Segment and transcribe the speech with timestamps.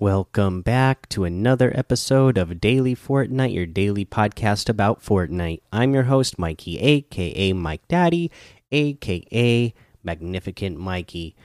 [0.00, 5.60] Welcome back to another episode of Daily Fortnite, your daily podcast about Fortnite.
[5.72, 8.32] I'm your host, Mikey, aka Mike Daddy,
[8.72, 11.36] aka Magnificent Mikey.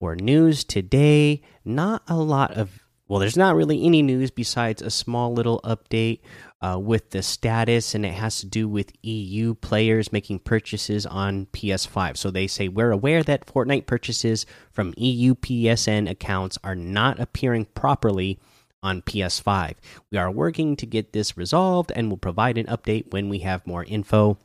[0.00, 4.90] For news today, not a lot of well, there's not really any news besides a
[4.90, 6.20] small little update
[6.60, 11.46] uh, with the status, and it has to do with EU players making purchases on
[11.46, 12.16] PS5.
[12.16, 17.66] So they say, We're aware that Fortnite purchases from EU PSN accounts are not appearing
[17.74, 18.40] properly
[18.82, 19.74] on PS5.
[20.10, 23.66] We are working to get this resolved and will provide an update when we have
[23.66, 24.38] more info.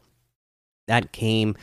[0.87, 1.55] That came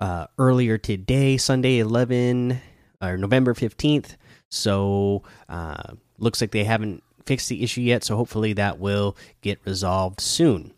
[0.00, 2.60] uh, earlier today, Sunday 11
[3.02, 4.16] or November 15th.
[4.50, 9.60] So, uh, looks like they haven't fixed the issue yet, so hopefully that will get
[9.66, 10.72] resolved soon.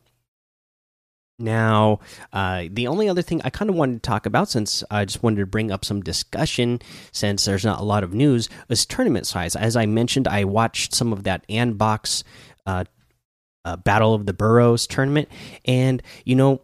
[1.39, 2.01] Now,
[2.33, 5.23] uh, the only other thing I kind of wanted to talk about, since I just
[5.23, 9.27] wanted to bring up some discussion, since there's not a lot of news, is tournament
[9.29, 9.55] size.
[9.55, 12.25] As I mentioned, I watched some of that Andbox
[12.67, 12.85] uh,
[13.65, 15.29] uh, Battle of the Burrows tournament,
[15.65, 16.61] and you know,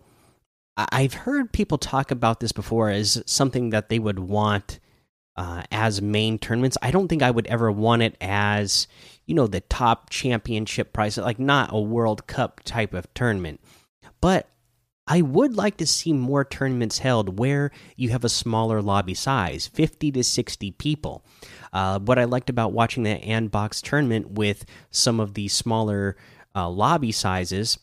[0.77, 4.79] I've heard people talk about this before as something that they would want
[5.37, 6.79] uh, as main tournaments.
[6.83, 8.87] I don't think I would ever want it as
[9.27, 13.61] you know the top championship prize, like not a World Cup type of tournament.
[14.21, 14.49] But
[15.09, 19.69] I would like to see more tournaments held where you have a smaller lobby size,
[19.69, 21.25] 50 to 60 people.
[21.73, 26.17] Uh, what I liked about watching the Andbox tournament with some of the smaller
[26.57, 27.79] uh, lobby sizes,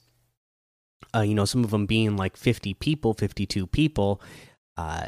[1.15, 4.21] uh, you know, some of them being like 50 people, 52 people,
[4.75, 5.07] uh,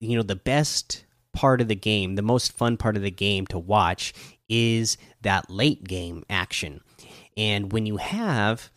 [0.00, 3.46] you know, the best part of the game, the most fun part of the game
[3.48, 4.12] to watch
[4.48, 6.80] is that late game action.
[7.36, 8.70] And when you have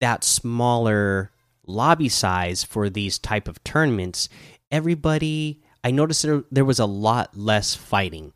[0.00, 1.30] that smaller
[1.66, 4.28] lobby size for these type of tournaments,
[4.70, 8.32] everybody I noticed there, there was a lot less fighting.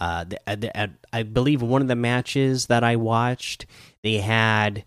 [0.00, 3.66] Uh, the, the, I believe one of the matches that I watched,
[4.02, 4.84] they had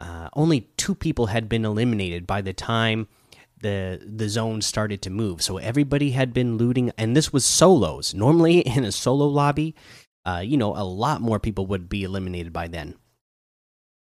[0.00, 3.08] uh, only two people had been eliminated by the time
[3.62, 5.42] the the zone started to move.
[5.42, 8.14] So everybody had been looting, and this was solos.
[8.14, 9.74] Normally, in a solo lobby,
[10.24, 12.96] uh, you know, a lot more people would be eliminated by then.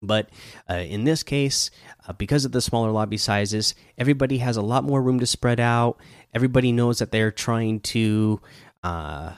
[0.03, 0.31] But
[0.69, 1.70] uh, in this case,
[2.09, 5.60] uh, because of the smaller lobby sizes, everybody has a lot more room to spread
[5.60, 5.99] out.
[6.32, 8.41] Everybody knows that they're trying to
[8.82, 9.34] uh,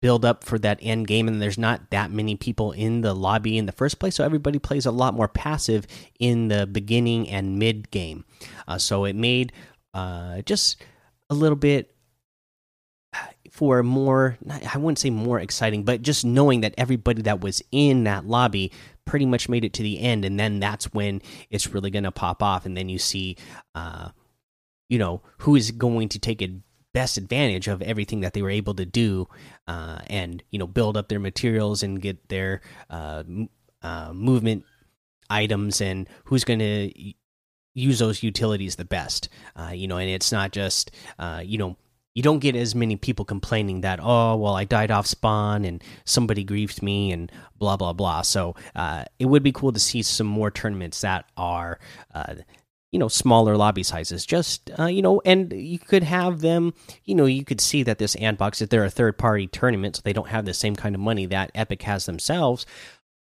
[0.00, 3.58] build up for that end game and there's not that many people in the lobby
[3.58, 5.86] in the first place so everybody plays a lot more passive
[6.18, 8.24] in the beginning and mid game.
[8.66, 9.52] Uh, so it made
[9.94, 10.82] uh, just
[11.28, 11.94] a little bit
[13.50, 14.38] for more
[14.72, 18.70] i wouldn't say more exciting but just knowing that everybody that was in that lobby
[19.04, 22.12] pretty much made it to the end and then that's when it's really going to
[22.12, 23.36] pop off and then you see
[23.74, 24.08] uh,
[24.88, 26.52] you know who is going to take it
[26.92, 29.28] best advantage of everything that they were able to do
[29.68, 33.22] uh, and you know build up their materials and get their uh,
[33.82, 34.64] uh, movement
[35.28, 37.12] items and who's going to
[37.74, 39.28] use those utilities the best.
[39.56, 41.76] Uh, you know and it's not just uh, you know
[42.14, 45.82] you don't get as many people complaining that oh well i died off spawn and
[46.04, 48.22] somebody griefed me and blah blah blah.
[48.22, 51.78] So uh, it would be cool to see some more tournaments that are
[52.90, 56.74] you know smaller lobby sizes just uh, you know and you could have them
[57.04, 60.02] you know you could see that this Andbox if they're a third party tournament so
[60.04, 62.66] they don't have the same kind of money that epic has themselves.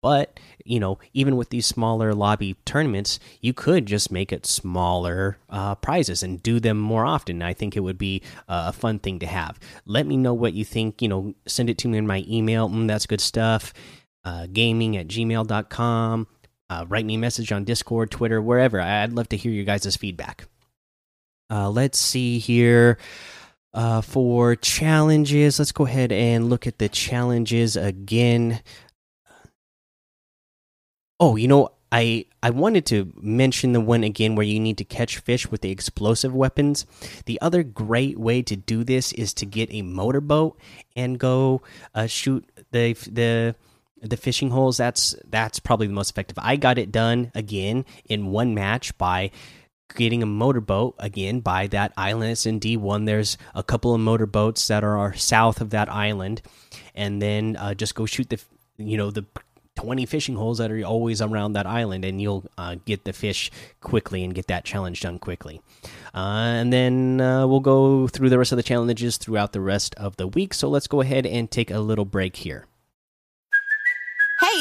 [0.01, 5.39] But you know even with these smaller lobby tournaments you could just make it smaller
[5.49, 7.41] uh, prizes and do them more often.
[7.41, 9.59] I think it would be a fun thing to have.
[9.85, 12.69] Let me know what you think you know send it to me in my email.
[12.69, 13.73] Mm, that's good stuff.
[14.23, 16.27] Uh, gaming at gmail.com
[16.69, 18.79] uh, write me a message on Discord, Twitter, wherever.
[18.79, 20.47] I'd love to hear your guys' feedback.
[21.49, 22.97] Uh, let's see here.
[23.73, 28.61] Uh, for challenges, let's go ahead and look at the challenges again.
[31.19, 34.85] Oh, you know, I I wanted to mention the one again where you need to
[34.85, 36.85] catch fish with the explosive weapons.
[37.25, 40.57] The other great way to do this is to get a motorboat
[40.95, 41.61] and go
[41.93, 43.55] uh, shoot the the
[44.09, 46.37] the fishing holes that's that's probably the most effective.
[46.39, 49.31] I got it done again in one match by
[49.95, 52.31] getting a motorboat again by that island.
[52.31, 56.41] It's in d1 there's a couple of motorboats that are south of that island.
[56.93, 58.39] And then uh, just go shoot the
[58.77, 59.25] you know the
[59.75, 63.51] 20 fishing holes that are always around that island and you'll uh, get the fish
[63.81, 65.61] quickly and get that challenge done quickly.
[66.13, 69.93] Uh, and then uh, we'll go through the rest of the challenges throughout the rest
[69.95, 70.53] of the week.
[70.53, 72.65] So let's go ahead and take a little break here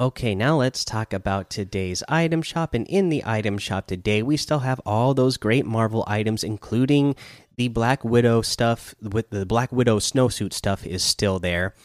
[0.00, 2.74] Okay, now let's talk about today's item shop.
[2.74, 7.14] And in the item shop today, we still have all those great Marvel items, including
[7.56, 8.96] the Black Widow stuff.
[9.00, 11.76] With the Black Widow snowsuit stuff is still there,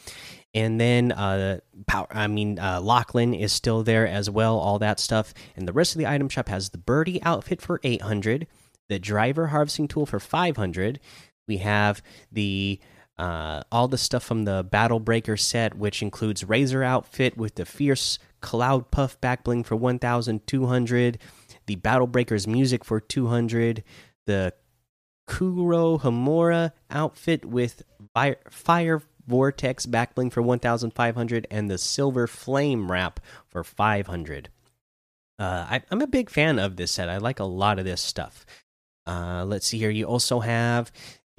[0.56, 2.08] and then uh, power.
[2.10, 4.58] I mean, uh, Lachlan is still there as well.
[4.58, 7.80] All that stuff, and the rest of the item shop has the Birdie outfit for
[7.84, 8.48] eight hundred,
[8.88, 11.00] the Driver harvesting tool for five hundred.
[11.48, 12.02] We have
[12.32, 12.80] the
[13.20, 17.66] uh, all the stuff from the Battle Breaker set, which includes Razor outfit with the
[17.66, 21.20] Fierce Cloud Puff back bling for 1,200,
[21.66, 23.84] the Battle Breakers music for 200,
[24.26, 24.54] the
[25.28, 27.84] Kuro Hamura outfit with
[28.14, 33.20] Fire, Fire Vortex back bling for 1,500, and the Silver Flame wrap
[33.50, 34.48] for 500.
[35.38, 37.10] Uh, I, am a big fan of this set.
[37.10, 38.46] I like a lot of this stuff.
[39.06, 39.90] Uh, let's see here.
[39.90, 40.90] You also have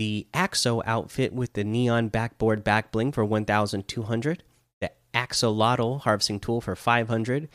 [0.01, 4.43] the Axo outfit with the neon backboard back bling for 1200,
[4.81, 7.51] the Axolotl harvesting tool for 500,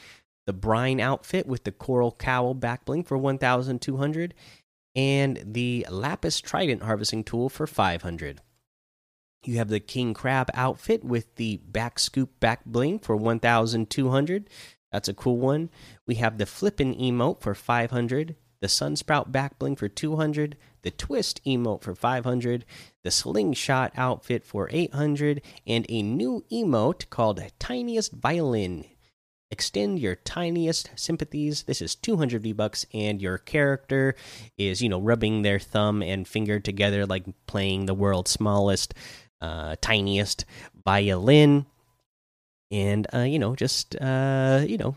[0.45, 4.35] the Brine outfit with the coral cowl back bling for 1200,
[4.95, 8.41] and the Lapis Trident harvesting tool for 500.
[9.43, 14.49] You have the King Crab outfit with the back scoop back bling for 1200.
[14.91, 15.71] That's a cool one.
[16.05, 21.39] We have the Flippin' emote for 500, the Sunsprout back bling for 200, the Twist
[21.45, 22.65] emote for 500,
[23.03, 28.85] the Slingshot outfit for 800, and a new emote called Tiniest Violin.
[29.51, 31.61] Extend your tiniest sympathies.
[31.67, 34.15] This is 200 V bucks, and your character
[34.57, 38.95] is, you know, rubbing their thumb and finger together like playing the world's smallest,
[39.41, 40.43] uh, tiniest
[40.83, 41.67] violin.
[42.71, 44.95] And, uh, you know, just, uh, you know,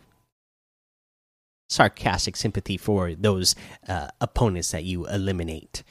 [1.69, 3.55] sarcastic sympathy for those
[3.89, 5.83] uh, opponents that you eliminate.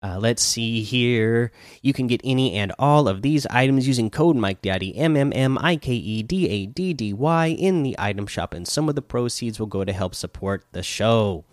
[0.00, 1.50] Uh, let's see here.
[1.82, 5.32] You can get any and all of these items using code Mike Daddy M M
[5.34, 8.88] M I K E D A D D Y in the item shop, and some
[8.88, 11.44] of the proceeds will go to help support the show.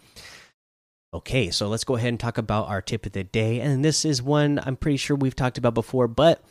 [1.12, 4.06] Okay, so let's go ahead and talk about our tip of the day, and this
[4.06, 6.44] is one I'm pretty sure we've talked about before, but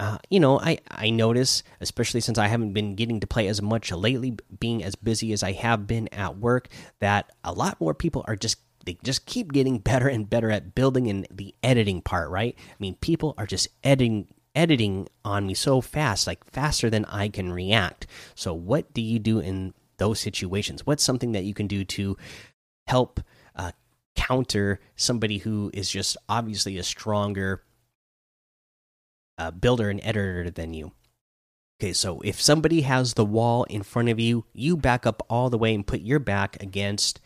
[0.00, 3.60] uh, you know, I I notice, especially since I haven't been getting to play as
[3.60, 6.68] much lately, being as busy as I have been at work,
[7.00, 8.56] that a lot more people are just
[8.86, 12.56] they just keep getting better and better at building and the editing part, right?
[12.58, 17.28] I mean, people are just editing editing on me so fast, like faster than I
[17.28, 18.06] can react.
[18.34, 20.86] So, what do you do in those situations?
[20.86, 22.16] What's something that you can do to
[22.86, 23.20] help
[23.54, 23.72] uh,
[24.16, 27.64] counter somebody who is just obviously a stronger
[29.40, 30.92] uh, builder and editor than you.
[31.80, 35.48] Okay, so if somebody has the wall in front of you, you back up all
[35.48, 37.20] the way and put your back against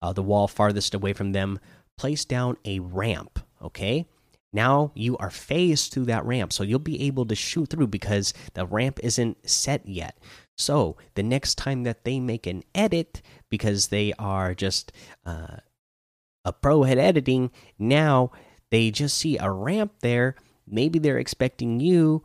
[0.00, 1.58] uh, the wall farthest away from them.
[1.98, 4.06] Place down a ramp, okay?
[4.52, 8.32] Now you are phased through that ramp, so you'll be able to shoot through because
[8.54, 10.16] the ramp isn't set yet.
[10.56, 14.92] So the next time that they make an edit, because they are just
[15.24, 15.56] uh,
[16.44, 18.30] a pro at editing, now
[18.70, 22.22] they just see a ramp there maybe they're expecting you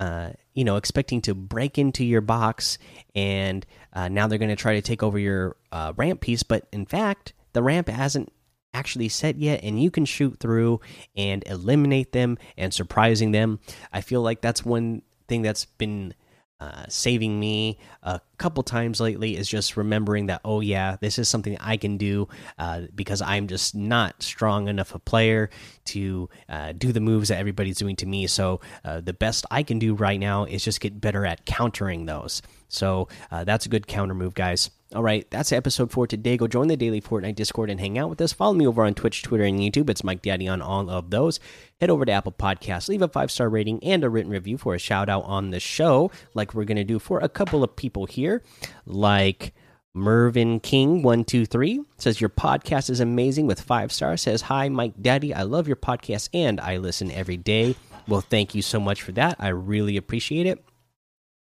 [0.00, 2.78] uh, you know, expecting to break into your box,
[3.14, 6.42] and uh, now they're going to try to take over your uh, ramp piece.
[6.42, 8.32] But in fact, the ramp hasn't
[8.72, 10.80] actually set yet, and you can shoot through
[11.16, 13.60] and eliminate them and surprising them.
[13.92, 16.14] I feel like that's one thing that's been
[16.60, 21.28] uh, saving me a couple times lately is just remembering that oh yeah this is
[21.28, 25.50] something I can do uh, because I'm just not strong enough a player
[25.86, 28.26] to uh, do the moves that everybody's doing to me.
[28.26, 32.06] So uh, the best I can do right now is just get better at countering
[32.06, 32.42] those.
[32.68, 36.36] So uh, that's a good counter move guys all right, that's episode for today.
[36.36, 38.32] Go join the daily Fortnite Discord and hang out with us.
[38.32, 39.90] Follow me over on Twitch, Twitter, and YouTube.
[39.90, 41.40] It's Mike Daddy on all of those.
[41.80, 44.74] Head over to Apple Podcasts, leave a five star rating and a written review for
[44.74, 47.76] a shout out on the show, like we're going to do for a couple of
[47.76, 48.42] people here,
[48.86, 49.54] like.
[49.96, 54.22] Mervin King one two three says your podcast is amazing with five stars.
[54.22, 57.76] Says hi Mike Daddy, I love your podcast and I listen every day.
[58.08, 59.36] Well, thank you so much for that.
[59.38, 60.64] I really appreciate it.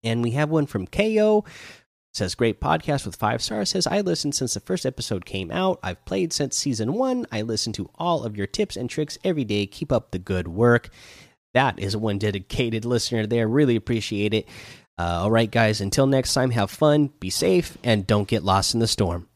[0.03, 1.45] And we have one from KO
[2.13, 3.69] Says great podcast with five stars.
[3.71, 5.79] Says I listened since the first episode came out.
[5.81, 7.25] I've played since season one.
[7.31, 9.65] I listen to all of your tips and tricks every day.
[9.65, 10.89] Keep up the good work.
[11.55, 13.47] That is one dedicated listener there.
[13.47, 14.47] Really appreciate it.
[14.99, 15.81] Uh, all right, guys.
[15.81, 19.27] Until next time, have fun, be safe, and don't get lost in the storm.